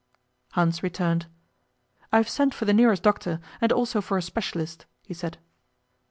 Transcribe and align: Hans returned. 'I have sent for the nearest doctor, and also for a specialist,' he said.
Hans 0.53 0.81
returned. 0.81 1.27
'I 2.11 2.17
have 2.17 2.27
sent 2.27 2.55
for 2.55 2.65
the 2.65 2.73
nearest 2.73 3.03
doctor, 3.03 3.39
and 3.61 3.71
also 3.71 4.01
for 4.01 4.17
a 4.17 4.21
specialist,' 4.23 4.87
he 5.03 5.13
said. 5.13 5.37